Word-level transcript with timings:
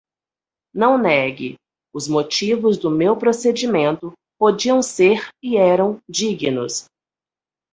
Não 0.73 0.97
negue; 0.97 1.57
os 1.93 2.07
motivos 2.07 2.75
do 2.79 2.89
meu 2.89 3.15
procedimento 3.15 4.11
podiam 4.35 4.81
ser 4.81 5.29
e 5.43 5.55
eram 5.55 5.99
dignos; 6.09 6.85